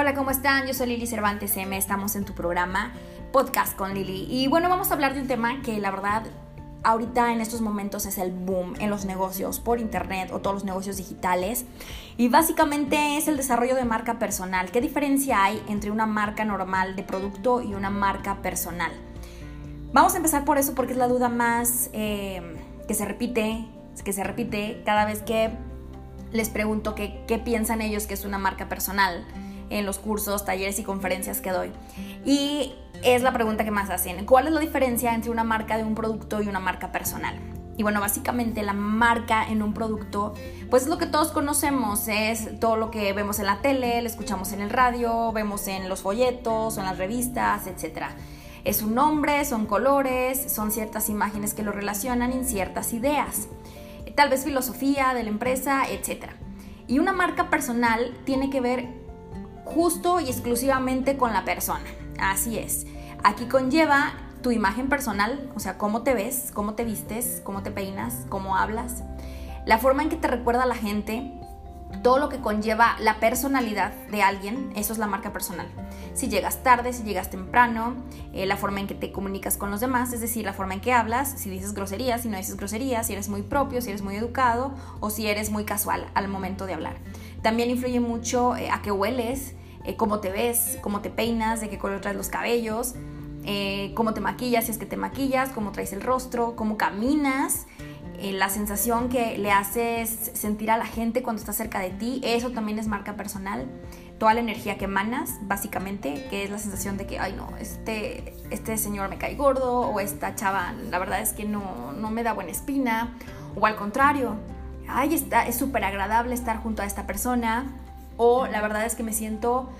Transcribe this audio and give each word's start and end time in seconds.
Hola, 0.00 0.14
¿cómo 0.14 0.30
están? 0.30 0.64
Yo 0.68 0.74
soy 0.74 0.86
Lili 0.86 1.08
Cervantes 1.08 1.56
M, 1.56 1.76
estamos 1.76 2.14
en 2.14 2.24
tu 2.24 2.32
programa 2.32 2.92
Podcast 3.32 3.76
con 3.76 3.94
Lili. 3.94 4.28
Y 4.30 4.46
bueno, 4.46 4.68
vamos 4.68 4.92
a 4.92 4.94
hablar 4.94 5.12
de 5.12 5.22
un 5.22 5.26
tema 5.26 5.60
que 5.62 5.80
la 5.80 5.90
verdad 5.90 6.22
ahorita 6.84 7.32
en 7.32 7.40
estos 7.40 7.62
momentos 7.62 8.06
es 8.06 8.16
el 8.18 8.30
boom 8.30 8.74
en 8.78 8.90
los 8.90 9.06
negocios 9.06 9.58
por 9.58 9.80
internet 9.80 10.30
o 10.32 10.38
todos 10.38 10.54
los 10.54 10.64
negocios 10.64 10.98
digitales. 10.98 11.64
Y 12.16 12.28
básicamente 12.28 13.16
es 13.16 13.26
el 13.26 13.36
desarrollo 13.36 13.74
de 13.74 13.84
marca 13.84 14.20
personal. 14.20 14.70
¿Qué 14.70 14.80
diferencia 14.80 15.42
hay 15.42 15.60
entre 15.66 15.90
una 15.90 16.06
marca 16.06 16.44
normal 16.44 16.94
de 16.94 17.02
producto 17.02 17.60
y 17.60 17.74
una 17.74 17.90
marca 17.90 18.36
personal? 18.40 18.92
Vamos 19.92 20.14
a 20.14 20.18
empezar 20.18 20.44
por 20.44 20.58
eso 20.58 20.76
porque 20.76 20.92
es 20.92 20.98
la 20.98 21.08
duda 21.08 21.28
más 21.28 21.90
eh, 21.92 22.56
que 22.86 22.94
se 22.94 23.04
repite, 23.04 23.66
que 24.04 24.12
se 24.12 24.22
repite 24.22 24.80
cada 24.84 25.06
vez 25.06 25.22
que 25.22 25.50
les 26.30 26.50
pregunto 26.50 26.94
qué 26.94 27.42
piensan 27.44 27.80
ellos 27.80 28.06
que 28.06 28.14
es 28.14 28.24
una 28.24 28.38
marca 28.38 28.68
personal 28.68 29.26
en 29.70 29.86
los 29.86 29.98
cursos, 29.98 30.44
talleres 30.44 30.78
y 30.78 30.84
conferencias 30.84 31.40
que 31.40 31.50
doy. 31.50 31.72
Y 32.24 32.74
es 33.02 33.22
la 33.22 33.32
pregunta 33.32 33.64
que 33.64 33.70
más 33.70 33.90
hacen. 33.90 34.24
¿Cuál 34.26 34.48
es 34.48 34.52
la 34.52 34.60
diferencia 34.60 35.14
entre 35.14 35.30
una 35.30 35.44
marca 35.44 35.76
de 35.76 35.84
un 35.84 35.94
producto 35.94 36.42
y 36.42 36.48
una 36.48 36.60
marca 36.60 36.92
personal? 36.92 37.34
Y 37.78 37.84
bueno, 37.84 38.00
básicamente 38.00 38.62
la 38.64 38.72
marca 38.72 39.48
en 39.48 39.62
un 39.62 39.72
producto, 39.72 40.34
pues 40.68 40.82
es 40.82 40.88
lo 40.88 40.98
que 40.98 41.06
todos 41.06 41.30
conocemos, 41.30 42.08
es 42.08 42.58
todo 42.58 42.76
lo 42.76 42.90
que 42.90 43.12
vemos 43.12 43.38
en 43.38 43.46
la 43.46 43.62
tele, 43.62 44.02
lo 44.02 44.08
escuchamos 44.08 44.52
en 44.52 44.60
el 44.60 44.68
radio, 44.68 45.30
vemos 45.30 45.68
en 45.68 45.88
los 45.88 46.02
folletos, 46.02 46.76
en 46.76 46.84
las 46.84 46.98
revistas, 46.98 47.68
etc. 47.68 48.06
Es 48.64 48.82
un 48.82 48.96
nombre, 48.96 49.44
son 49.44 49.66
colores, 49.66 50.52
son 50.52 50.72
ciertas 50.72 51.08
imágenes 51.08 51.54
que 51.54 51.62
lo 51.62 51.70
relacionan 51.70 52.32
en 52.32 52.44
ciertas 52.44 52.92
ideas, 52.92 53.46
tal 54.16 54.28
vez 54.28 54.42
filosofía 54.42 55.14
de 55.14 55.22
la 55.22 55.28
empresa, 55.28 55.84
etc. 55.88 56.30
Y 56.88 56.98
una 56.98 57.12
marca 57.12 57.48
personal 57.48 58.12
tiene 58.24 58.50
que 58.50 58.60
ver 58.60 58.97
justo 59.74 60.20
y 60.20 60.28
exclusivamente 60.28 61.16
con 61.16 61.32
la 61.32 61.44
persona. 61.44 61.84
Así 62.18 62.58
es. 62.58 62.86
Aquí 63.24 63.46
conlleva 63.46 64.14
tu 64.42 64.50
imagen 64.50 64.88
personal, 64.88 65.50
o 65.54 65.60
sea, 65.60 65.78
cómo 65.78 66.02
te 66.02 66.14
ves, 66.14 66.50
cómo 66.54 66.74
te 66.74 66.84
vistes, 66.84 67.40
cómo 67.44 67.62
te 67.62 67.70
peinas, 67.70 68.26
cómo 68.28 68.56
hablas, 68.56 69.02
la 69.66 69.78
forma 69.78 70.02
en 70.02 70.08
que 70.08 70.16
te 70.16 70.28
recuerda 70.28 70.64
la 70.64 70.74
gente, 70.74 71.32
todo 72.02 72.18
lo 72.18 72.28
que 72.28 72.38
conlleva 72.38 72.96
la 73.00 73.18
personalidad 73.18 73.92
de 74.10 74.22
alguien, 74.22 74.72
eso 74.76 74.92
es 74.92 74.98
la 74.98 75.06
marca 75.06 75.32
personal. 75.32 75.66
Si 76.14 76.28
llegas 76.28 76.62
tarde, 76.62 76.92
si 76.92 77.02
llegas 77.02 77.30
temprano, 77.30 77.94
eh, 78.32 78.46
la 78.46 78.56
forma 78.56 78.80
en 78.80 78.86
que 78.86 78.94
te 78.94 79.10
comunicas 79.10 79.56
con 79.56 79.70
los 79.70 79.80
demás, 79.80 80.12
es 80.12 80.20
decir, 80.20 80.44
la 80.44 80.52
forma 80.52 80.74
en 80.74 80.80
que 80.80 80.92
hablas, 80.92 81.30
si 81.36 81.50
dices 81.50 81.74
groserías, 81.74 82.22
si 82.22 82.28
no 82.28 82.36
dices 82.36 82.56
groserías, 82.56 83.06
si 83.06 83.14
eres 83.14 83.28
muy 83.28 83.42
propio, 83.42 83.80
si 83.80 83.88
eres 83.88 84.02
muy 84.02 84.16
educado 84.16 84.72
o 85.00 85.10
si 85.10 85.26
eres 85.26 85.50
muy 85.50 85.64
casual 85.64 86.06
al 86.14 86.28
momento 86.28 86.66
de 86.66 86.74
hablar. 86.74 86.96
También 87.42 87.70
influye 87.70 88.00
mucho 88.00 88.56
eh, 88.56 88.70
a 88.70 88.82
qué 88.82 88.90
hueles, 88.90 89.54
eh, 89.88 89.96
cómo 89.96 90.20
te 90.20 90.30
ves, 90.30 90.76
cómo 90.82 91.00
te 91.00 91.08
peinas, 91.08 91.62
de 91.62 91.70
qué 91.70 91.78
color 91.78 92.02
traes 92.02 92.14
los 92.14 92.28
cabellos, 92.28 92.94
eh, 93.44 93.92
cómo 93.94 94.12
te 94.12 94.20
maquillas, 94.20 94.66
si 94.66 94.72
es 94.72 94.76
que 94.76 94.84
te 94.84 94.98
maquillas, 94.98 95.48
cómo 95.48 95.72
traes 95.72 95.94
el 95.94 96.02
rostro, 96.02 96.56
cómo 96.56 96.76
caminas, 96.76 97.66
eh, 98.18 98.32
la 98.32 98.50
sensación 98.50 99.08
que 99.08 99.38
le 99.38 99.50
haces 99.50 100.30
sentir 100.34 100.70
a 100.70 100.76
la 100.76 100.84
gente 100.84 101.22
cuando 101.22 101.40
está 101.40 101.54
cerca 101.54 101.80
de 101.80 101.88
ti, 101.88 102.20
eso 102.22 102.50
también 102.50 102.78
es 102.78 102.86
marca 102.86 103.16
personal. 103.16 103.66
Toda 104.18 104.34
la 104.34 104.40
energía 104.40 104.76
que 104.76 104.84
emanas, 104.84 105.38
básicamente, 105.40 106.26
que 106.28 106.44
es 106.44 106.50
la 106.50 106.58
sensación 106.58 106.98
de 106.98 107.06
que, 107.06 107.18
ay 107.18 107.32
no, 107.32 107.56
este, 107.56 108.34
este 108.50 108.76
señor 108.76 109.08
me 109.08 109.16
cae 109.16 109.36
gordo, 109.36 109.80
o 109.80 110.00
esta 110.00 110.34
chava, 110.34 110.74
la 110.90 110.98
verdad 110.98 111.22
es 111.22 111.32
que 111.32 111.46
no, 111.46 111.92
no 111.92 112.10
me 112.10 112.22
da 112.22 112.34
buena 112.34 112.50
espina, 112.50 113.16
o 113.58 113.64
al 113.64 113.76
contrario, 113.76 114.36
ay, 114.86 115.14
está, 115.14 115.46
es 115.46 115.56
súper 115.56 115.84
agradable 115.84 116.34
estar 116.34 116.62
junto 116.62 116.82
a 116.82 116.84
esta 116.84 117.06
persona, 117.06 117.87
o 118.18 118.46
la 118.46 118.60
verdad 118.60 118.84
es 118.84 118.94
que 118.94 119.02
me 119.02 119.14
siento 119.14 119.70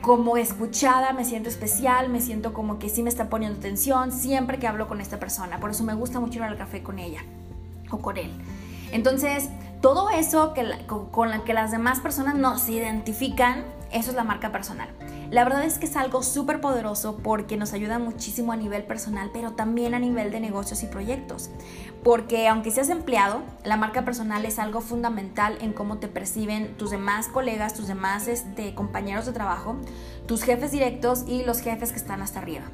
como 0.00 0.36
escuchada, 0.36 1.12
me 1.12 1.24
siento 1.24 1.48
especial, 1.48 2.08
me 2.08 2.20
siento 2.20 2.54
como 2.54 2.78
que 2.78 2.88
sí 2.88 3.02
me 3.02 3.10
está 3.10 3.28
poniendo 3.28 3.58
atención 3.58 4.12
siempre 4.12 4.58
que 4.58 4.66
hablo 4.66 4.88
con 4.88 5.00
esta 5.00 5.18
persona. 5.18 5.58
Por 5.58 5.70
eso 5.70 5.84
me 5.84 5.94
gusta 5.94 6.20
mucho 6.20 6.38
ir 6.38 6.44
al 6.44 6.56
café 6.56 6.82
con 6.82 6.98
ella 6.98 7.24
o 7.90 7.98
con 7.98 8.16
él. 8.16 8.30
Entonces, 8.92 9.50
todo 9.82 10.10
eso 10.10 10.54
que 10.54 10.64
con, 10.86 11.10
con 11.10 11.30
la 11.30 11.44
que 11.44 11.54
las 11.54 11.72
demás 11.72 12.00
personas 12.00 12.36
nos 12.36 12.68
identifican, 12.68 13.64
eso 13.92 14.10
es 14.10 14.16
la 14.16 14.24
marca 14.24 14.52
personal. 14.52 14.88
La 15.30 15.42
verdad 15.42 15.64
es 15.64 15.78
que 15.78 15.86
es 15.86 15.96
algo 15.96 16.22
súper 16.22 16.60
poderoso 16.60 17.16
porque 17.16 17.56
nos 17.56 17.72
ayuda 17.72 17.98
muchísimo 17.98 18.52
a 18.52 18.56
nivel 18.56 18.84
personal, 18.84 19.30
pero 19.32 19.52
también 19.52 19.94
a 19.94 19.98
nivel 19.98 20.30
de 20.30 20.38
negocios 20.38 20.84
y 20.84 20.86
proyectos. 20.86 21.50
Porque 22.04 22.46
aunque 22.46 22.70
seas 22.70 22.90
empleado, 22.90 23.42
la 23.64 23.76
marca 23.76 24.04
personal 24.04 24.44
es 24.44 24.60
algo 24.60 24.80
fundamental 24.80 25.58
en 25.60 25.72
cómo 25.72 25.98
te 25.98 26.06
perciben 26.06 26.76
tus 26.76 26.92
demás 26.92 27.26
colegas, 27.26 27.74
tus 27.74 27.88
demás 27.88 28.28
este, 28.28 28.74
compañeros 28.74 29.26
de 29.26 29.32
trabajo, 29.32 29.76
tus 30.26 30.44
jefes 30.44 30.70
directos 30.70 31.24
y 31.26 31.42
los 31.42 31.60
jefes 31.60 31.90
que 31.90 31.98
están 31.98 32.22
hasta 32.22 32.38
arriba. 32.38 32.64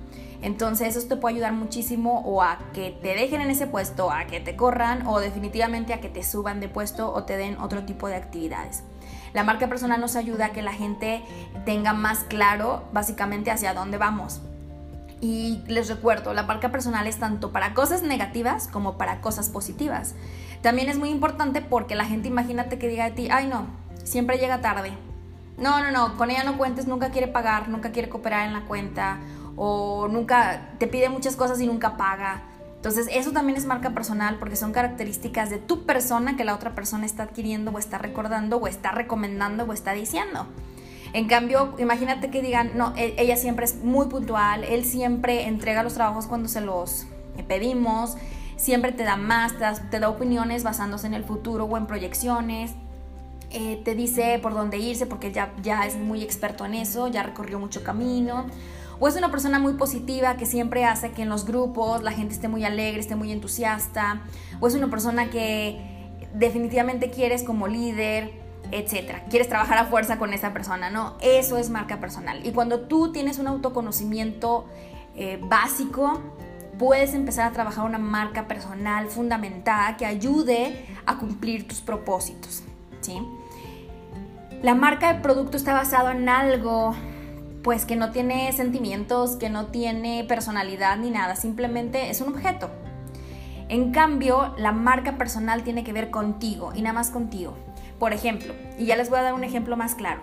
Entonces 0.42 0.96
eso 0.96 1.08
te 1.08 1.16
puede 1.16 1.36
ayudar 1.36 1.54
muchísimo 1.54 2.20
o 2.26 2.42
a 2.42 2.58
que 2.74 2.90
te 3.00 3.14
dejen 3.14 3.40
en 3.40 3.50
ese 3.50 3.66
puesto, 3.66 4.10
a 4.10 4.26
que 4.26 4.40
te 4.40 4.56
corran 4.56 5.06
o 5.06 5.20
definitivamente 5.20 5.94
a 5.94 6.00
que 6.00 6.10
te 6.10 6.22
suban 6.22 6.60
de 6.60 6.68
puesto 6.68 7.12
o 7.12 7.24
te 7.24 7.38
den 7.38 7.58
otro 7.58 7.84
tipo 7.84 8.08
de 8.08 8.16
actividades. 8.16 8.82
La 9.32 9.44
marca 9.44 9.68
personal 9.68 10.00
nos 10.00 10.16
ayuda 10.16 10.46
a 10.46 10.52
que 10.52 10.62
la 10.62 10.72
gente 10.72 11.22
tenga 11.64 11.92
más 11.92 12.20
claro 12.24 12.84
básicamente 12.92 13.50
hacia 13.50 13.74
dónde 13.74 13.98
vamos. 13.98 14.40
Y 15.20 15.62
les 15.68 15.88
recuerdo, 15.88 16.34
la 16.34 16.42
marca 16.42 16.70
personal 16.70 17.06
es 17.06 17.18
tanto 17.18 17.52
para 17.52 17.74
cosas 17.74 18.02
negativas 18.02 18.68
como 18.68 18.98
para 18.98 19.20
cosas 19.20 19.48
positivas. 19.48 20.14
También 20.62 20.88
es 20.88 20.98
muy 20.98 21.10
importante 21.10 21.62
porque 21.62 21.94
la 21.94 22.04
gente 22.04 22.28
imagínate 22.28 22.78
que 22.78 22.88
diga 22.88 23.04
de 23.04 23.12
ti, 23.12 23.28
ay 23.30 23.46
no, 23.46 23.66
siempre 24.02 24.38
llega 24.38 24.60
tarde. 24.60 24.92
No, 25.58 25.80
no, 25.80 25.92
no, 25.92 26.16
con 26.16 26.30
ella 26.30 26.42
no 26.44 26.58
cuentes, 26.58 26.86
nunca 26.86 27.10
quiere 27.10 27.28
pagar, 27.28 27.68
nunca 27.68 27.92
quiere 27.92 28.08
cooperar 28.08 28.46
en 28.46 28.52
la 28.52 28.62
cuenta 28.62 29.18
o 29.56 30.08
nunca 30.08 30.70
te 30.78 30.86
pide 30.86 31.08
muchas 31.08 31.36
cosas 31.36 31.60
y 31.60 31.66
nunca 31.66 31.96
paga. 31.96 32.42
Entonces, 32.82 33.06
eso 33.12 33.30
también 33.30 33.56
es 33.56 33.64
marca 33.64 33.90
personal 33.90 34.40
porque 34.40 34.56
son 34.56 34.72
características 34.72 35.50
de 35.50 35.58
tu 35.58 35.86
persona 35.86 36.36
que 36.36 36.42
la 36.42 36.52
otra 36.52 36.74
persona 36.74 37.06
está 37.06 37.22
adquiriendo 37.22 37.70
o 37.70 37.78
está 37.78 37.96
recordando 37.96 38.56
o 38.56 38.66
está 38.66 38.90
recomendando 38.90 39.62
o 39.62 39.72
está 39.72 39.92
diciendo. 39.92 40.48
En 41.12 41.28
cambio, 41.28 41.76
imagínate 41.78 42.28
que 42.28 42.42
digan, 42.42 42.72
no, 42.74 42.92
e-, 42.96 43.14
ella 43.18 43.36
siempre 43.36 43.66
es 43.66 43.84
muy 43.84 44.08
puntual, 44.08 44.64
él 44.64 44.84
siempre 44.84 45.46
entrega 45.46 45.84
los 45.84 45.94
trabajos 45.94 46.26
cuando 46.26 46.48
se 46.48 46.60
los 46.60 47.06
pedimos, 47.46 48.16
siempre 48.56 48.90
te 48.90 49.04
da 49.04 49.16
más, 49.16 49.52
te 49.88 50.00
da, 50.00 50.08
opiniones 50.08 50.64
basándose 50.64 51.06
en 51.06 51.14
el 51.14 51.22
futuro 51.22 51.66
o 51.66 51.76
en 51.76 51.86
proyecciones, 51.86 52.72
eh, 53.52 53.80
te 53.84 53.94
dice 53.94 54.40
por 54.42 54.54
dónde 54.54 54.78
irse 54.78 55.06
porque 55.06 55.30
ya, 55.30 55.52
ya 55.62 55.86
es 55.86 55.94
muy 55.94 56.24
experto 56.24 56.64
en 56.64 56.74
eso, 56.74 57.06
ya 57.06 57.22
recorrió 57.22 57.60
mucho 57.60 57.84
camino 57.84 58.46
o 59.02 59.08
es 59.08 59.16
una 59.16 59.32
persona 59.32 59.58
muy 59.58 59.72
positiva 59.72 60.36
que 60.36 60.46
siempre 60.46 60.84
hace 60.84 61.10
que 61.10 61.22
en 61.22 61.28
los 61.28 61.44
grupos 61.44 62.04
la 62.04 62.12
gente 62.12 62.34
esté 62.34 62.46
muy 62.46 62.64
alegre, 62.64 63.00
esté 63.00 63.16
muy 63.16 63.32
entusiasta, 63.32 64.20
o 64.60 64.68
es 64.68 64.76
una 64.76 64.90
persona 64.90 65.28
que 65.28 65.80
definitivamente 66.34 67.10
quieres 67.10 67.42
como 67.42 67.66
líder, 67.66 68.30
etcétera. 68.70 69.24
Quieres 69.28 69.48
trabajar 69.48 69.76
a 69.78 69.86
fuerza 69.86 70.20
con 70.20 70.32
esa 70.32 70.52
persona, 70.52 70.88
¿no? 70.88 71.16
Eso 71.20 71.58
es 71.58 71.68
marca 71.68 71.98
personal. 71.98 72.46
Y 72.46 72.52
cuando 72.52 72.82
tú 72.82 73.10
tienes 73.10 73.40
un 73.40 73.48
autoconocimiento 73.48 74.66
eh, 75.16 75.40
básico, 75.42 76.20
puedes 76.78 77.12
empezar 77.12 77.48
a 77.48 77.52
trabajar 77.52 77.84
una 77.84 77.98
marca 77.98 78.46
personal 78.46 79.08
fundamentada 79.08 79.96
que 79.96 80.06
ayude 80.06 80.86
a 81.06 81.18
cumplir 81.18 81.66
tus 81.66 81.80
propósitos, 81.80 82.62
¿sí? 83.00 83.20
La 84.62 84.76
marca 84.76 85.12
de 85.12 85.20
producto 85.22 85.56
está 85.56 85.74
basada 85.74 86.12
en 86.12 86.28
algo 86.28 86.94
pues 87.62 87.84
que 87.84 87.96
no 87.96 88.10
tiene 88.10 88.52
sentimientos, 88.52 89.36
que 89.36 89.48
no 89.48 89.66
tiene 89.66 90.24
personalidad 90.24 90.96
ni 90.98 91.10
nada, 91.10 91.36
simplemente 91.36 92.10
es 92.10 92.20
un 92.20 92.28
objeto. 92.34 92.70
En 93.68 93.92
cambio, 93.92 94.54
la 94.58 94.72
marca 94.72 95.16
personal 95.16 95.62
tiene 95.62 95.84
que 95.84 95.92
ver 95.92 96.10
contigo 96.10 96.72
y 96.74 96.82
nada 96.82 96.92
más 96.92 97.10
contigo. 97.10 97.56
Por 97.98 98.12
ejemplo, 98.12 98.52
y 98.78 98.86
ya 98.86 98.96
les 98.96 99.08
voy 99.08 99.20
a 99.20 99.22
dar 99.22 99.34
un 99.34 99.44
ejemplo 99.44 99.76
más 99.76 99.94
claro. 99.94 100.20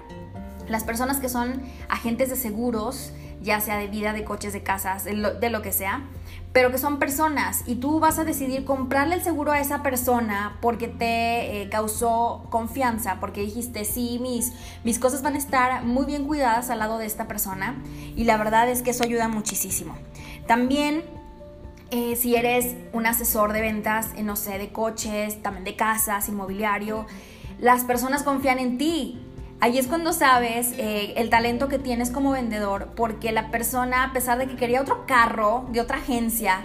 Las 0.67 0.83
personas 0.83 1.19
que 1.19 1.29
son 1.29 1.63
agentes 1.87 2.29
de 2.29 2.35
seguros, 2.35 3.11
ya 3.41 3.59
sea 3.61 3.77
de 3.77 3.87
vida, 3.87 4.13
de 4.13 4.23
coches, 4.23 4.53
de 4.53 4.61
casas, 4.61 5.05
de 5.05 5.13
lo, 5.13 5.61
que 5.61 5.71
sea, 5.71 6.03
pero 6.51 6.71
que 6.71 6.77
son 6.77 6.97
personas 6.97 7.63
y 7.67 7.75
tú 7.75 7.99
vas 7.99 8.17
a 8.17 8.23
decidir 8.23 8.65
comprarle 8.65 9.15
el 9.15 9.21
seguro 9.21 9.51
a 9.51 9.59
esa 9.59 9.83
persona 9.83 10.57
porque 10.61 10.87
te 10.87 11.61
eh, 11.61 11.69
causó 11.69 12.47
confianza, 12.49 13.19
porque 13.19 13.41
dijiste, 13.41 13.85
sí, 13.85 14.19
mis, 14.21 14.51
mis 14.83 14.97
cosas 14.97 15.21
van 15.21 15.35
a 15.35 15.37
estar 15.37 15.83
muy 15.83 16.05
bien 16.05 16.25
cuidadas 16.25 16.69
al 16.69 16.79
lado 16.79 16.97
de 16.97 17.05
esta 17.05 17.27
persona 17.27 17.81
y 18.15 18.23
la 18.23 18.37
verdad 18.37 18.67
es 18.69 18.81
que 18.81 18.91
eso 18.91 19.03
ayuda 19.03 19.27
muchísimo. 19.27 19.95
También 20.47 21.03
eh, 21.91 22.15
si 22.15 22.35
eres 22.35 22.75
un 22.93 23.05
asesor 23.05 23.53
de 23.53 23.61
ventas, 23.61 24.09
eh, 24.15 24.23
no 24.23 24.35
sé, 24.35 24.57
de 24.57 24.69
coches, 24.71 25.41
también 25.41 25.63
de 25.63 25.75
casas, 25.75 26.29
inmobiliario, 26.29 27.05
las 27.59 27.83
personas 27.83 28.23
confían 28.23 28.59
en 28.59 28.77
ti 28.77 29.19
Ahí 29.61 29.77
es 29.77 29.87
cuando 29.87 30.13
sabes 30.13 30.71
eh, 30.77 31.13
el 31.17 31.29
talento 31.29 31.67
que 31.67 31.79
tienes 31.79 32.11
como 32.11 32.31
vendedor, 32.31 32.91
porque 32.95 33.33
la 33.33 33.51
persona, 33.51 34.05
a 34.05 34.13
pesar 34.13 34.37
de 34.37 34.47
que 34.47 34.55
quería 34.55 34.81
otro 34.81 35.05
carro 35.05 35.65
de 35.73 35.81
otra 35.81 35.97
agencia, 35.97 36.61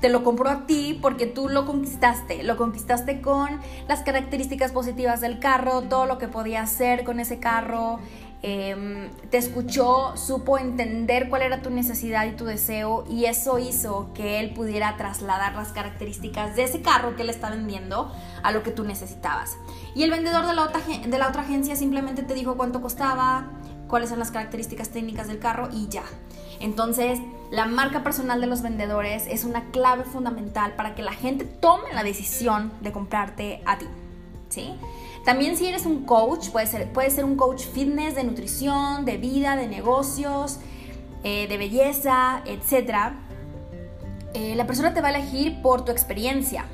te 0.00 0.08
lo 0.08 0.22
compró 0.22 0.48
a 0.48 0.64
ti 0.64 0.96
porque 1.02 1.26
tú 1.26 1.48
lo 1.48 1.66
conquistaste. 1.66 2.44
Lo 2.44 2.56
conquistaste 2.56 3.20
con 3.20 3.60
las 3.88 4.02
características 4.02 4.70
positivas 4.70 5.20
del 5.20 5.40
carro, 5.40 5.82
todo 5.82 6.06
lo 6.06 6.18
que 6.18 6.28
podía 6.28 6.62
hacer 6.62 7.02
con 7.02 7.18
ese 7.18 7.40
carro, 7.40 7.98
Em, 8.42 9.10
te 9.30 9.38
escuchó, 9.38 10.16
supo 10.16 10.58
entender 10.58 11.28
cuál 11.28 11.42
era 11.42 11.62
tu 11.62 11.70
necesidad 11.70 12.26
y 12.26 12.32
tu 12.32 12.44
deseo 12.44 13.04
y 13.08 13.24
eso 13.24 13.58
hizo 13.58 14.12
que 14.14 14.40
él 14.40 14.52
pudiera 14.52 14.96
trasladar 14.96 15.54
las 15.54 15.72
características 15.72 16.54
de 16.54 16.64
ese 16.64 16.82
carro 16.82 17.16
que 17.16 17.22
él 17.22 17.30
está 17.30 17.50
vendiendo 17.50 18.12
a 18.42 18.52
lo 18.52 18.62
que 18.62 18.70
tú 18.70 18.84
necesitabas. 18.84 19.56
Y 19.94 20.02
el 20.02 20.10
vendedor 20.10 20.46
de 20.46 20.54
la 20.54 20.64
otra, 20.64 20.80
de 20.80 21.18
la 21.18 21.28
otra 21.28 21.42
agencia 21.42 21.76
simplemente 21.76 22.22
te 22.22 22.34
dijo 22.34 22.56
cuánto 22.56 22.82
costaba, 22.82 23.50
cuáles 23.88 24.10
son 24.10 24.18
las 24.18 24.30
características 24.30 24.90
técnicas 24.90 25.28
del 25.28 25.38
carro 25.38 25.68
y 25.72 25.88
ya. 25.88 26.04
Entonces, 26.60 27.18
la 27.50 27.66
marca 27.66 28.02
personal 28.02 28.40
de 28.40 28.46
los 28.46 28.62
vendedores 28.62 29.24
es 29.28 29.44
una 29.44 29.64
clave 29.70 30.04
fundamental 30.04 30.74
para 30.74 30.94
que 30.94 31.02
la 31.02 31.12
gente 31.12 31.44
tome 31.44 31.92
la 31.92 32.02
decisión 32.02 32.72
de 32.80 32.92
comprarte 32.92 33.62
a 33.66 33.78
ti. 33.78 33.86
¿Sí? 34.48 34.74
También 35.26 35.56
si 35.56 35.66
eres 35.66 35.86
un 35.86 36.04
coach, 36.04 36.50
puede 36.50 36.68
ser, 36.68 36.92
puede 36.92 37.10
ser 37.10 37.24
un 37.24 37.34
coach 37.34 37.64
fitness, 37.64 38.14
de 38.14 38.22
nutrición, 38.22 39.04
de 39.04 39.16
vida, 39.16 39.56
de 39.56 39.66
negocios, 39.66 40.60
eh, 41.24 41.48
de 41.48 41.58
belleza, 41.58 42.42
etc. 42.46 43.16
Eh, 44.34 44.54
la 44.54 44.68
persona 44.68 44.94
te 44.94 45.00
va 45.00 45.08
a 45.08 45.10
elegir 45.10 45.60
por 45.62 45.84
tu 45.84 45.90
experiencia, 45.90 46.66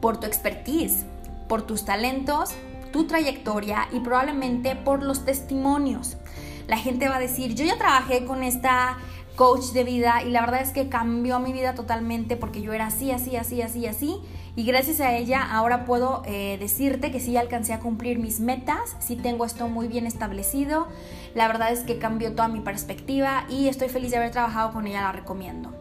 por 0.00 0.18
tu 0.18 0.26
expertise, 0.26 1.04
por 1.46 1.60
tus 1.60 1.84
talentos, 1.84 2.52
tu 2.90 3.06
trayectoria 3.06 3.86
y 3.92 4.00
probablemente 4.00 4.74
por 4.74 5.02
los 5.02 5.26
testimonios. 5.26 6.16
La 6.68 6.78
gente 6.78 7.10
va 7.10 7.16
a 7.16 7.20
decir, 7.20 7.54
yo 7.54 7.66
ya 7.66 7.76
trabajé 7.76 8.24
con 8.24 8.42
esta 8.42 8.96
coach 9.36 9.72
de 9.72 9.84
vida 9.84 10.22
y 10.22 10.30
la 10.30 10.40
verdad 10.40 10.62
es 10.62 10.70
que 10.70 10.88
cambió 10.88 11.38
mi 11.38 11.52
vida 11.52 11.74
totalmente 11.74 12.38
porque 12.38 12.62
yo 12.62 12.72
era 12.72 12.86
así, 12.86 13.10
así, 13.10 13.36
así, 13.36 13.60
así, 13.60 13.86
así 13.86 14.22
y 14.58 14.64
gracias 14.64 14.98
a 14.98 15.16
ella 15.16 15.40
ahora 15.40 15.84
puedo 15.84 16.22
eh, 16.26 16.56
decirte 16.58 17.12
que 17.12 17.20
sí 17.20 17.36
alcancé 17.36 17.74
a 17.74 17.78
cumplir 17.78 18.18
mis 18.18 18.40
metas, 18.40 18.96
sí 18.98 19.14
tengo 19.14 19.44
esto 19.44 19.68
muy 19.68 19.86
bien 19.86 20.04
establecido. 20.04 20.88
La 21.36 21.46
verdad 21.46 21.70
es 21.70 21.84
que 21.84 22.00
cambió 22.00 22.32
toda 22.32 22.48
mi 22.48 22.58
perspectiva 22.58 23.44
y 23.48 23.68
estoy 23.68 23.88
feliz 23.88 24.10
de 24.10 24.16
haber 24.16 24.32
trabajado 24.32 24.72
con 24.72 24.88
ella, 24.88 25.02
la 25.02 25.12
recomiendo. 25.12 25.72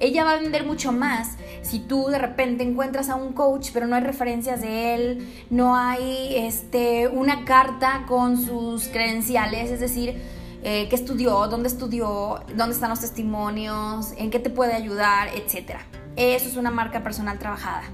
Ella 0.00 0.24
va 0.24 0.32
a 0.32 0.40
vender 0.40 0.66
mucho 0.66 0.90
más 0.90 1.36
si 1.62 1.78
tú 1.78 2.08
de 2.08 2.18
repente 2.18 2.64
encuentras 2.64 3.08
a 3.08 3.14
un 3.14 3.34
coach 3.34 3.70
pero 3.72 3.86
no 3.86 3.94
hay 3.94 4.02
referencias 4.02 4.62
de 4.62 4.96
él, 4.96 5.44
no 5.50 5.76
hay 5.76 6.34
este, 6.36 7.06
una 7.06 7.44
carta 7.44 8.04
con 8.08 8.36
sus 8.36 8.88
credenciales, 8.88 9.70
es 9.70 9.78
decir, 9.78 10.20
eh, 10.64 10.88
qué 10.90 10.96
estudió, 10.96 11.46
dónde 11.46 11.68
estudió, 11.68 12.42
dónde 12.56 12.74
están 12.74 12.90
los 12.90 12.98
testimonios, 12.98 14.12
en 14.16 14.32
qué 14.32 14.40
te 14.40 14.50
puede 14.50 14.72
ayudar, 14.72 15.28
etc. 15.36 15.76
Eso 16.16 16.48
es 16.48 16.56
una 16.56 16.72
marca 16.72 17.04
personal 17.04 17.38
trabajada 17.38 17.84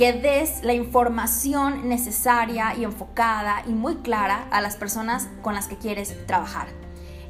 que 0.00 0.14
des 0.14 0.62
la 0.62 0.72
información 0.72 1.86
necesaria 1.86 2.74
y 2.74 2.84
enfocada 2.84 3.62
y 3.66 3.72
muy 3.72 3.96
clara 3.96 4.46
a 4.50 4.62
las 4.62 4.76
personas 4.76 5.28
con 5.42 5.54
las 5.54 5.68
que 5.68 5.76
quieres 5.76 6.26
trabajar. 6.26 6.68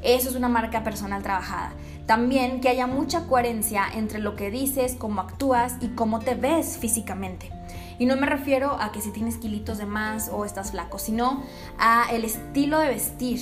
Eso 0.04 0.28
es 0.28 0.36
una 0.36 0.48
marca 0.48 0.84
personal 0.84 1.20
trabajada. 1.20 1.72
También 2.06 2.60
que 2.60 2.68
haya 2.68 2.86
mucha 2.86 3.26
coherencia 3.26 3.86
entre 3.92 4.20
lo 4.20 4.36
que 4.36 4.52
dices, 4.52 4.94
cómo 4.96 5.20
actúas 5.20 5.78
y 5.80 5.88
cómo 5.96 6.20
te 6.20 6.36
ves 6.36 6.78
físicamente. 6.78 7.50
Y 7.98 8.06
no 8.06 8.14
me 8.14 8.26
refiero 8.26 8.80
a 8.80 8.92
que 8.92 9.00
si 9.00 9.10
tienes 9.10 9.38
kilitos 9.38 9.78
de 9.78 9.86
más 9.86 10.30
o 10.32 10.44
estás 10.44 10.70
flaco, 10.70 11.00
sino 11.00 11.42
a 11.76 12.04
el 12.12 12.24
estilo 12.24 12.78
de 12.78 12.86
vestir 12.86 13.40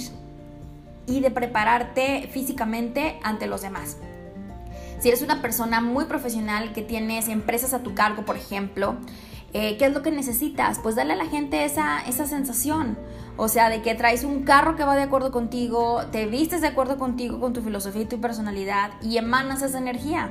y 1.06 1.20
de 1.20 1.30
prepararte 1.30 2.30
físicamente 2.32 3.20
ante 3.22 3.46
los 3.46 3.60
demás. 3.60 3.98
Si 5.00 5.08
eres 5.08 5.22
una 5.22 5.40
persona 5.40 5.80
muy 5.80 6.06
profesional 6.06 6.72
que 6.72 6.82
tienes 6.82 7.28
empresas 7.28 7.72
a 7.72 7.82
tu 7.82 7.94
cargo, 7.94 8.24
por 8.24 8.36
ejemplo, 8.36 8.96
eh, 9.52 9.76
¿qué 9.78 9.86
es 9.86 9.92
lo 9.92 10.02
que 10.02 10.10
necesitas? 10.10 10.78
Pues 10.80 10.96
dale 10.96 11.12
a 11.12 11.16
la 11.16 11.26
gente 11.26 11.64
esa, 11.64 12.00
esa 12.00 12.26
sensación. 12.26 12.98
O 13.36 13.48
sea, 13.48 13.70
de 13.70 13.80
que 13.80 13.94
traes 13.94 14.24
un 14.24 14.42
carro 14.42 14.74
que 14.74 14.84
va 14.84 14.96
de 14.96 15.02
acuerdo 15.02 15.30
contigo, 15.30 16.02
te 16.10 16.26
vistes 16.26 16.60
de 16.60 16.66
acuerdo 16.66 16.98
contigo, 16.98 17.38
con 17.38 17.52
tu 17.52 17.62
filosofía 17.62 18.02
y 18.02 18.06
tu 18.06 18.20
personalidad 18.20 18.90
y 19.00 19.16
emanas 19.16 19.62
esa 19.62 19.78
energía. 19.78 20.30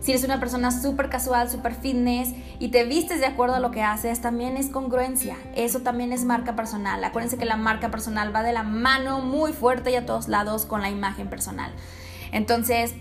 Si 0.00 0.12
eres 0.12 0.24
una 0.24 0.40
persona 0.40 0.70
súper 0.70 1.10
casual, 1.10 1.50
súper 1.50 1.74
fitness 1.74 2.32
y 2.58 2.68
te 2.68 2.84
vistes 2.84 3.20
de 3.20 3.26
acuerdo 3.26 3.56
a 3.56 3.60
lo 3.60 3.70
que 3.70 3.82
haces, 3.82 4.20
también 4.20 4.56
es 4.56 4.68
congruencia. 4.68 5.36
Eso 5.54 5.80
también 5.80 6.12
es 6.12 6.24
marca 6.24 6.56
personal. 6.56 7.04
Acuérdense 7.04 7.36
que 7.36 7.44
la 7.44 7.56
marca 7.56 7.90
personal 7.90 8.34
va 8.34 8.42
de 8.42 8.52
la 8.52 8.62
mano 8.62 9.20
muy 9.20 9.52
fuerte 9.52 9.90
y 9.90 9.96
a 9.96 10.06
todos 10.06 10.28
lados 10.28 10.64
con 10.64 10.80
la 10.80 10.88
imagen 10.88 11.28
personal. 11.28 11.72
Entonces, 12.32 12.94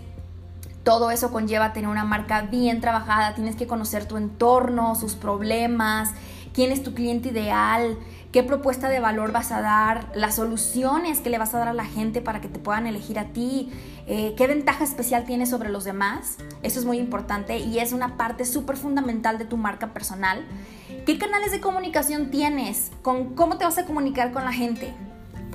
todo 0.85 1.09
eso 1.09 1.31
conlleva 1.31 1.73
tener 1.73 1.89
una 1.89 2.05
marca 2.05 2.43
bien 2.43 2.79
trabajada, 2.79 3.33
tienes 3.33 3.55
que 3.55 3.65
conocer 3.65 4.07
tu 4.07 4.17
entorno, 4.17 4.93
sus 4.93 5.15
problemas, 5.15 6.11
quién 6.53 6.71
es 6.71 6.83
tu 6.83 6.93
cliente 6.93 7.29
ideal, 7.29 7.97
qué 8.31 8.43
propuesta 8.43 8.87
de 8.87 8.99
valor 8.99 9.31
vas 9.31 9.51
a 9.51 9.61
dar, 9.61 10.11
las 10.13 10.35
soluciones 10.35 11.21
que 11.21 11.31
le 11.31 11.39
vas 11.39 11.55
a 11.55 11.57
dar 11.57 11.69
a 11.69 11.73
la 11.73 11.85
gente 11.85 12.21
para 12.21 12.39
que 12.39 12.47
te 12.47 12.59
puedan 12.59 12.85
elegir 12.85 13.17
a 13.17 13.29
ti, 13.29 13.71
eh, 14.05 14.35
qué 14.37 14.45
ventaja 14.45 14.83
especial 14.83 15.25
tienes 15.25 15.49
sobre 15.49 15.69
los 15.69 15.85
demás. 15.85 16.37
Eso 16.61 16.79
es 16.79 16.85
muy 16.85 16.99
importante 16.99 17.57
y 17.57 17.79
es 17.79 17.91
una 17.91 18.15
parte 18.15 18.45
súper 18.45 18.77
fundamental 18.77 19.39
de 19.39 19.45
tu 19.45 19.57
marca 19.57 19.91
personal. 19.91 20.45
¿Qué 21.07 21.17
canales 21.17 21.51
de 21.51 21.61
comunicación 21.61 22.29
tienes? 22.29 22.91
¿Con 23.01 23.33
cómo 23.33 23.57
te 23.57 23.65
vas 23.65 23.79
a 23.79 23.85
comunicar 23.85 24.31
con 24.31 24.45
la 24.45 24.53
gente? 24.53 24.93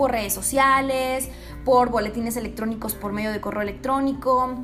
por 0.01 0.13
redes 0.13 0.33
sociales, 0.33 1.29
por 1.65 1.91
boletines 1.91 2.37
electrónicos 2.37 2.95
por 2.95 3.13
medio 3.13 3.33
de 3.33 3.41
correo 3.41 3.63
electrónico, 3.63 4.57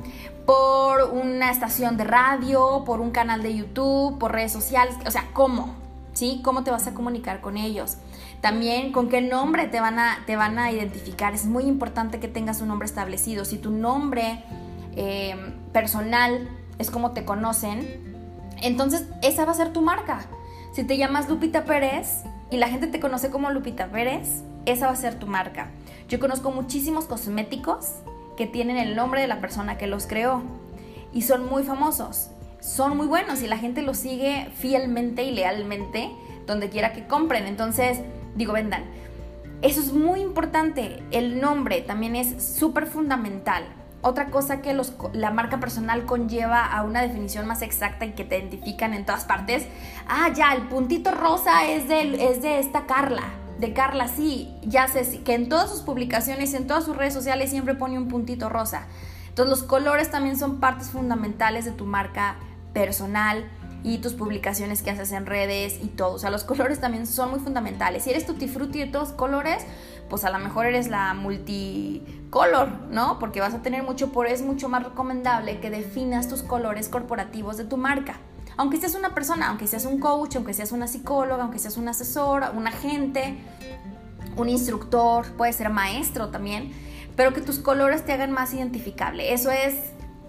por 0.45 1.03
una 1.13 1.51
estación 1.51 1.97
de 1.97 2.03
radio, 2.03 2.83
por 2.85 3.01
un 3.01 3.11
canal 3.11 3.43
de 3.43 3.55
YouTube, 3.55 4.17
por 4.17 4.31
redes 4.31 4.51
sociales, 4.51 4.95
o 5.05 5.11
sea, 5.11 5.25
¿cómo? 5.33 5.75
¿Sí? 6.13 6.41
¿Cómo 6.43 6.63
te 6.63 6.71
vas 6.71 6.87
a 6.87 6.93
comunicar 6.93 7.41
con 7.41 7.57
ellos? 7.57 7.97
También 8.41 8.91
con 8.91 9.09
qué 9.09 9.21
nombre 9.21 9.67
te 9.67 9.79
van 9.79 9.99
a, 9.99 10.23
te 10.25 10.35
van 10.35 10.57
a 10.57 10.71
identificar. 10.71 11.33
Es 11.33 11.45
muy 11.45 11.65
importante 11.65 12.19
que 12.19 12.27
tengas 12.27 12.61
un 12.61 12.69
nombre 12.69 12.87
establecido. 12.87 13.45
Si 13.45 13.57
tu 13.57 13.71
nombre 13.71 14.43
eh, 14.95 15.35
personal 15.73 16.49
es 16.79 16.89
como 16.89 17.11
te 17.11 17.25
conocen, 17.25 18.15
entonces 18.61 19.05
esa 19.21 19.45
va 19.45 19.51
a 19.51 19.55
ser 19.55 19.73
tu 19.73 19.81
marca. 19.81 20.25
Si 20.73 20.83
te 20.83 20.97
llamas 20.97 21.29
Lupita 21.29 21.65
Pérez 21.65 22.23
y 22.49 22.57
la 22.57 22.69
gente 22.69 22.87
te 22.87 22.99
conoce 22.99 23.29
como 23.29 23.49
Lupita 23.51 23.87
Pérez, 23.87 24.43
esa 24.65 24.87
va 24.87 24.93
a 24.93 24.97
ser 24.97 25.19
tu 25.19 25.27
marca. 25.27 25.69
Yo 26.07 26.19
conozco 26.19 26.51
muchísimos 26.51 27.05
cosméticos 27.05 27.93
que 28.37 28.47
tienen 28.47 28.77
el 28.77 28.95
nombre 28.95 29.21
de 29.21 29.27
la 29.27 29.41
persona 29.41 29.77
que 29.77 29.87
los 29.87 30.07
creó 30.07 30.41
y 31.13 31.23
son 31.23 31.45
muy 31.47 31.63
famosos. 31.63 32.29
Son 32.59 32.97
muy 32.97 33.07
buenos 33.07 33.41
y 33.41 33.47
la 33.47 33.57
gente 33.57 33.81
los 33.81 33.97
sigue 33.97 34.49
fielmente 34.55 35.23
y 35.23 35.31
lealmente 35.31 36.09
donde 36.45 36.69
quiera 36.69 36.93
que 36.93 37.05
compren. 37.05 37.47
Entonces, 37.47 37.99
digo, 38.35 38.53
vendan. 38.53 38.83
Eso 39.61 39.81
es 39.81 39.91
muy 39.91 40.21
importante. 40.21 41.03
El 41.11 41.41
nombre 41.41 41.81
también 41.81 42.15
es 42.15 42.43
súper 42.43 42.85
fundamental. 42.85 43.63
Otra 44.01 44.27
cosa 44.27 44.61
que 44.61 44.79
la 45.13 45.31
marca 45.31 45.59
personal 45.59 46.05
conlleva 46.05 46.65
a 46.65 46.83
una 46.83 47.01
definición 47.01 47.47
más 47.47 47.61
exacta 47.61 48.05
y 48.05 48.11
que 48.11 48.23
te 48.23 48.37
identifican 48.37 48.93
en 48.93 49.05
todas 49.05 49.25
partes. 49.25 49.65
Ah, 50.07 50.29
ya, 50.33 50.53
el 50.53 50.63
puntito 50.63 51.11
rosa 51.11 51.65
es 51.65 51.87
de, 51.87 52.31
es 52.31 52.41
de 52.41 52.59
esta 52.59 52.85
Carla 52.85 53.23
de 53.59 53.73
Carla, 53.73 54.07
sí, 54.07 54.53
ya 54.61 54.87
sé 54.87 55.23
que 55.23 55.33
en 55.33 55.49
todas 55.49 55.69
sus 55.69 55.81
publicaciones, 55.81 56.53
en 56.53 56.67
todas 56.67 56.83
sus 56.83 56.95
redes 56.95 57.13
sociales 57.13 57.49
siempre 57.49 57.75
pone 57.75 57.97
un 57.97 58.07
puntito 58.07 58.49
rosa. 58.49 58.85
Entonces 59.29 59.49
los 59.49 59.67
colores 59.67 60.11
también 60.11 60.37
son 60.37 60.59
partes 60.59 60.89
fundamentales 60.89 61.65
de 61.65 61.71
tu 61.71 61.85
marca 61.85 62.35
personal 62.73 63.45
y 63.87 63.99
tus 63.99 64.13
publicaciones 64.13 64.81
que 64.81 64.91
haces 64.91 65.13
en 65.13 65.25
redes 65.25 65.79
y 65.81 65.87
todo. 65.87 66.15
O 66.15 66.19
sea, 66.19 66.29
los 66.29 66.43
colores 66.45 66.79
también 66.79 67.07
son 67.07 67.31
muy 67.31 67.39
fundamentales. 67.39 68.03
Si 68.03 68.09
eres 68.09 68.25
tutti 68.25 68.47
frutti 68.47 68.79
de 68.79 68.87
todos 68.87 69.13
colores, 69.13 69.63
pues 70.09 70.25
a 70.25 70.29
lo 70.29 70.39
mejor 70.39 70.65
eres 70.65 70.89
la 70.89 71.13
multicolor, 71.13 72.69
¿no? 72.91 73.17
Porque 73.17 73.39
vas 73.39 73.53
a 73.53 73.61
tener 73.61 73.83
mucho, 73.83 74.11
por 74.11 74.27
es 74.27 74.41
mucho 74.41 74.67
más 74.67 74.83
recomendable 74.83 75.59
que 75.59 75.69
definas 75.69 76.27
tus 76.27 76.43
colores 76.43 76.89
corporativos 76.89 77.57
de 77.57 77.63
tu 77.63 77.77
marca 77.77 78.19
aunque 78.59 78.77
seas 78.77 78.95
una 78.95 79.13
persona, 79.13 79.49
aunque 79.49 79.67
seas 79.67 79.85
un 79.85 79.99
coach, 79.99 80.35
aunque 80.35 80.51
seas 80.51 80.71
una 80.71 80.87
psicóloga, 80.87 81.43
aunque 81.43 81.59
seas 81.59 81.77
un 81.77 81.87
asesor, 81.87 82.43
un 82.55 82.65
agente, 82.65 83.37
un 84.35 84.49
instructor, 84.49 85.31
puede 85.33 85.53
ser 85.53 85.69
maestro 85.69 86.29
también, 86.29 86.73
pero 87.15 87.33
que 87.33 87.41
tus 87.41 87.59
colores 87.59 88.03
te 88.03 88.13
hagan 88.13 88.31
más 88.31 88.55
identificable. 88.55 89.31
Eso 89.31 89.51
es 89.51 89.75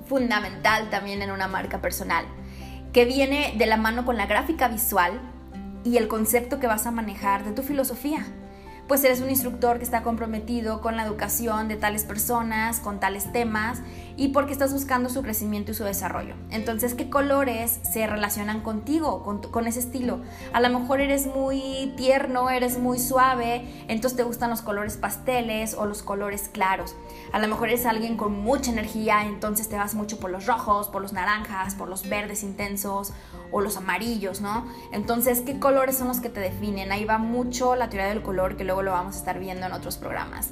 fundamental 0.06 0.90
también 0.90 1.22
en 1.22 1.30
una 1.30 1.48
marca 1.48 1.80
personal, 1.80 2.26
que 2.92 3.04
viene 3.04 3.54
de 3.56 3.66
la 3.66 3.76
mano 3.76 4.04
con 4.04 4.16
la 4.16 4.26
gráfica 4.26 4.68
visual 4.68 5.20
y 5.84 5.96
el 5.96 6.08
concepto 6.08 6.58
que 6.58 6.66
vas 6.66 6.86
a 6.86 6.90
manejar 6.90 7.44
de 7.44 7.52
tu 7.52 7.62
filosofía 7.62 8.26
pues 8.88 9.04
eres 9.04 9.20
un 9.20 9.28
instructor 9.28 9.76
que 9.76 9.84
está 9.84 10.02
comprometido 10.02 10.80
con 10.80 10.96
la 10.96 11.04
educación 11.04 11.68
de 11.68 11.76
tales 11.76 12.04
personas, 12.04 12.80
con 12.80 12.98
tales 12.98 13.30
temas 13.30 13.82
y 14.16 14.28
porque 14.28 14.52
estás 14.52 14.72
buscando 14.72 15.10
su 15.10 15.22
crecimiento 15.22 15.70
y 15.70 15.74
su 15.74 15.84
desarrollo. 15.84 16.34
Entonces, 16.50 16.94
¿qué 16.94 17.08
colores 17.08 17.78
se 17.82 18.06
relacionan 18.06 18.62
contigo, 18.62 19.22
con, 19.22 19.66
ese 19.66 19.78
estilo? 19.78 20.20
A 20.52 20.60
lo 20.60 20.70
mejor 20.70 21.00
eres 21.00 21.26
muy 21.26 21.92
tierno, 21.96 22.50
eres 22.50 22.78
muy 22.78 22.98
suave, 22.98 23.68
entonces 23.86 24.16
te 24.16 24.24
gustan 24.24 24.50
los 24.50 24.62
colores 24.62 24.96
pasteles 24.96 25.74
o 25.74 25.86
los 25.86 26.02
colores 26.02 26.48
claros. 26.48 26.96
A 27.32 27.38
lo 27.38 27.46
mejor 27.46 27.68
eres 27.68 27.86
alguien 27.86 28.16
con 28.16 28.32
mucha 28.32 28.72
energía, 28.72 29.24
entonces 29.26 29.68
te 29.68 29.76
vas 29.76 29.94
mucho 29.94 30.18
por 30.18 30.30
los 30.30 30.46
rojos, 30.46 30.88
por 30.88 31.02
los 31.02 31.12
naranjas, 31.12 31.74
por 31.74 31.88
los 31.88 32.08
verdes 32.08 32.42
intensos 32.42 33.12
o 33.52 33.60
los 33.60 33.76
amarillos, 33.76 34.40
¿no? 34.40 34.66
Entonces, 34.92 35.42
¿qué 35.42 35.60
colores 35.60 35.96
son 35.96 36.08
los 36.08 36.20
que 36.20 36.28
te 36.28 36.40
definen? 36.40 36.90
Ahí 36.90 37.04
va 37.04 37.18
mucho 37.18 37.76
la 37.76 37.88
teoría 37.88 38.08
del 38.08 38.22
color 38.22 38.56
que 38.56 38.64
luego 38.64 38.77
lo 38.82 38.92
vamos 38.92 39.16
a 39.16 39.18
estar 39.18 39.38
viendo 39.38 39.66
en 39.66 39.72
otros 39.72 39.96
programas. 39.96 40.50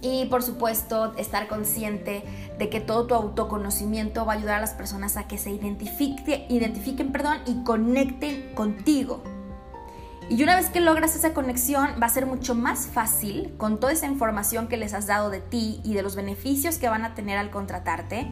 Y 0.00 0.26
por 0.26 0.42
supuesto, 0.42 1.14
estar 1.16 1.48
consciente 1.48 2.22
de 2.58 2.68
que 2.68 2.80
todo 2.80 3.06
tu 3.06 3.14
autoconocimiento 3.14 4.24
va 4.24 4.34
a 4.34 4.36
ayudar 4.36 4.58
a 4.58 4.60
las 4.60 4.72
personas 4.72 5.16
a 5.16 5.26
que 5.26 5.38
se 5.38 5.50
identifique, 5.50 6.46
identifiquen 6.48 7.10
perdón, 7.10 7.38
y 7.46 7.64
conecten 7.64 8.54
contigo. 8.54 9.22
Y 10.30 10.42
una 10.42 10.56
vez 10.56 10.68
que 10.68 10.80
logras 10.80 11.16
esa 11.16 11.32
conexión, 11.32 11.88
va 12.00 12.06
a 12.06 12.10
ser 12.10 12.26
mucho 12.26 12.54
más 12.54 12.86
fácil, 12.86 13.54
con 13.56 13.80
toda 13.80 13.92
esa 13.92 14.06
información 14.06 14.68
que 14.68 14.76
les 14.76 14.92
has 14.92 15.06
dado 15.06 15.30
de 15.30 15.40
ti 15.40 15.80
y 15.84 15.94
de 15.94 16.02
los 16.02 16.16
beneficios 16.16 16.76
que 16.76 16.88
van 16.88 17.04
a 17.04 17.14
tener 17.14 17.38
al 17.38 17.50
contratarte, 17.50 18.30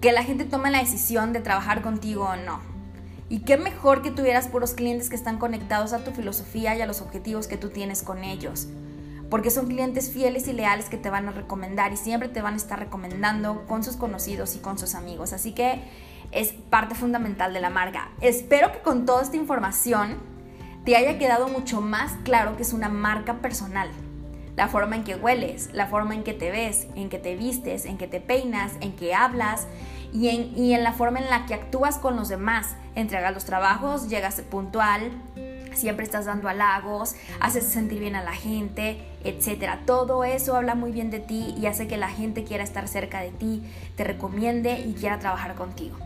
que 0.00 0.12
la 0.12 0.24
gente 0.24 0.44
tome 0.44 0.70
la 0.70 0.78
decisión 0.78 1.32
de 1.32 1.40
trabajar 1.40 1.82
contigo 1.82 2.24
o 2.24 2.36
no. 2.36 2.69
Y 3.30 3.38
qué 3.38 3.56
mejor 3.56 4.02
que 4.02 4.10
tuvieras 4.10 4.48
puros 4.48 4.74
clientes 4.74 5.08
que 5.08 5.14
están 5.14 5.38
conectados 5.38 5.92
a 5.92 6.02
tu 6.02 6.10
filosofía 6.10 6.74
y 6.74 6.80
a 6.82 6.86
los 6.86 7.00
objetivos 7.00 7.46
que 7.46 7.56
tú 7.56 7.70
tienes 7.70 8.02
con 8.02 8.24
ellos. 8.24 8.66
Porque 9.30 9.52
son 9.52 9.68
clientes 9.68 10.10
fieles 10.10 10.48
y 10.48 10.52
leales 10.52 10.88
que 10.88 10.96
te 10.96 11.10
van 11.10 11.28
a 11.28 11.30
recomendar 11.30 11.92
y 11.92 11.96
siempre 11.96 12.28
te 12.28 12.42
van 12.42 12.54
a 12.54 12.56
estar 12.56 12.80
recomendando 12.80 13.64
con 13.68 13.84
sus 13.84 13.96
conocidos 13.96 14.56
y 14.56 14.58
con 14.58 14.78
sus 14.78 14.96
amigos. 14.96 15.32
Así 15.32 15.52
que 15.52 15.80
es 16.32 16.54
parte 16.70 16.96
fundamental 16.96 17.54
de 17.54 17.60
la 17.60 17.70
marca. 17.70 18.10
Espero 18.20 18.72
que 18.72 18.80
con 18.80 19.06
toda 19.06 19.22
esta 19.22 19.36
información 19.36 20.16
te 20.84 20.96
haya 20.96 21.16
quedado 21.16 21.48
mucho 21.48 21.80
más 21.80 22.14
claro 22.24 22.56
que 22.56 22.62
es 22.62 22.72
una 22.72 22.88
marca 22.88 23.34
personal. 23.34 23.90
La 24.56 24.66
forma 24.66 24.96
en 24.96 25.04
que 25.04 25.14
hueles, 25.14 25.70
la 25.72 25.86
forma 25.86 26.16
en 26.16 26.24
que 26.24 26.34
te 26.34 26.50
ves, 26.50 26.88
en 26.96 27.08
que 27.08 27.20
te 27.20 27.36
vistes, 27.36 27.86
en 27.86 27.96
que 27.96 28.08
te 28.08 28.20
peinas, 28.20 28.72
en 28.80 28.96
que 28.96 29.14
hablas 29.14 29.68
y 30.12 30.28
en, 30.28 30.56
y 30.56 30.74
en 30.74 30.82
la 30.82 30.92
forma 30.92 31.18
en 31.18 31.30
la 31.30 31.46
que 31.46 31.54
actúas 31.54 31.98
con 31.98 32.16
los 32.16 32.28
demás. 32.28 32.76
Entregas 32.94 33.32
los 33.32 33.44
trabajos, 33.44 34.08
llegas 34.08 34.40
puntual, 34.42 35.10
siempre 35.74 36.04
estás 36.04 36.26
dando 36.26 36.48
halagos, 36.48 37.14
haces 37.40 37.64
sentir 37.64 38.00
bien 38.00 38.16
a 38.16 38.22
la 38.22 38.32
gente, 38.32 39.00
etc. 39.24 39.78
Todo 39.86 40.24
eso 40.24 40.56
habla 40.56 40.74
muy 40.74 40.92
bien 40.92 41.10
de 41.10 41.20
ti 41.20 41.54
y 41.58 41.66
hace 41.66 41.86
que 41.86 41.96
la 41.96 42.08
gente 42.08 42.44
quiera 42.44 42.64
estar 42.64 42.88
cerca 42.88 43.20
de 43.20 43.30
ti, 43.30 43.62
te 43.96 44.04
recomiende 44.04 44.80
y 44.80 44.94
quiera 44.94 45.18
trabajar 45.18 45.54
contigo. 45.54 45.96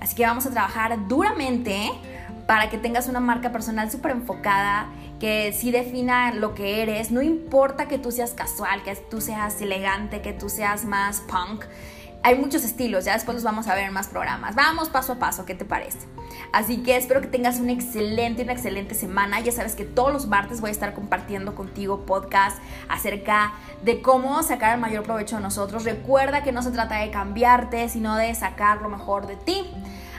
Así 0.00 0.14
que 0.14 0.24
vamos 0.24 0.46
a 0.46 0.50
trabajar 0.50 1.08
duramente 1.08 1.90
para 2.46 2.70
que 2.70 2.78
tengas 2.78 3.08
una 3.08 3.20
marca 3.20 3.52
personal 3.52 3.90
súper 3.90 4.12
enfocada, 4.12 4.88
que 5.18 5.52
sí 5.52 5.70
defina 5.70 6.32
lo 6.32 6.54
que 6.54 6.82
eres. 6.82 7.10
No 7.10 7.20
importa 7.20 7.88
que 7.88 7.98
tú 7.98 8.12
seas 8.12 8.32
casual, 8.32 8.82
que 8.84 8.94
tú 8.94 9.20
seas 9.20 9.60
elegante, 9.60 10.22
que 10.22 10.32
tú 10.32 10.48
seas 10.48 10.84
más 10.84 11.20
punk. 11.20 11.64
Hay 12.22 12.36
muchos 12.36 12.64
estilos, 12.64 13.04
ya 13.04 13.14
después 13.14 13.36
los 13.36 13.44
vamos 13.44 13.68
a 13.68 13.74
ver 13.74 13.84
en 13.84 13.92
más 13.92 14.08
programas. 14.08 14.54
Vamos 14.54 14.88
paso 14.88 15.14
a 15.14 15.18
paso, 15.18 15.46
¿qué 15.46 15.54
te 15.54 15.64
parece? 15.64 15.98
Así 16.52 16.78
que 16.78 16.96
espero 16.96 17.20
que 17.20 17.28
tengas 17.28 17.60
una 17.60 17.72
excelente, 17.72 18.42
una 18.42 18.52
excelente 18.52 18.94
semana. 18.94 19.40
Ya 19.40 19.52
sabes 19.52 19.74
que 19.74 19.84
todos 19.84 20.12
los 20.12 20.26
martes 20.26 20.60
voy 20.60 20.68
a 20.68 20.72
estar 20.72 20.94
compartiendo 20.94 21.54
contigo 21.54 22.04
podcast 22.06 22.58
acerca 22.88 23.52
de 23.82 24.02
cómo 24.02 24.42
sacar 24.42 24.74
el 24.74 24.80
mayor 24.80 25.04
provecho 25.04 25.36
de 25.36 25.42
nosotros. 25.42 25.84
Recuerda 25.84 26.42
que 26.42 26.52
no 26.52 26.62
se 26.62 26.70
trata 26.70 26.96
de 26.96 27.10
cambiarte, 27.10 27.88
sino 27.88 28.16
de 28.16 28.34
sacar 28.34 28.82
lo 28.82 28.88
mejor 28.88 29.26
de 29.26 29.36
ti. 29.36 29.64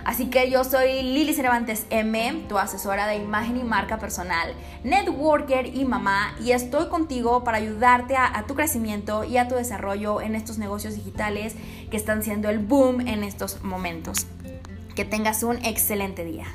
Así 0.10 0.26
que 0.26 0.50
yo 0.50 0.64
soy 0.64 1.04
Lili 1.04 1.36
Cervantes 1.36 1.86
M, 1.92 2.46
tu 2.50 2.58
asesora 2.58 3.06
de 3.06 3.18
imagen 3.18 3.58
y 3.58 3.64
marca 3.64 4.00
personal, 4.00 4.56
networker 4.84 5.68
y 5.68 5.86
mamá, 5.86 6.36
y 6.44 6.52
estoy 6.52 6.88
contigo 6.90 7.44
para 7.44 7.60
ayudarte 7.60 8.16
a, 8.16 8.26
a, 8.36 8.48
tu 8.48 8.56
crecimiento 8.56 9.24
y 9.24 9.38
a 9.38 9.48
tu 9.48 9.54
desarrollo 9.54 10.20
en 10.20 10.34
estos 10.34 10.58
negocios 10.58 10.96
digitales 10.96 11.54
que 11.92 11.98
están 11.98 12.24
siendo 12.24 12.50
el 12.50 12.58
boom 12.58 13.02
en 13.02 13.24
estos 13.24 13.64
momentos. 13.64 14.26
Que 14.96 15.06
tengas 15.06 15.44
un 15.44 15.64
excelente 15.64 16.26
día. 16.26 16.48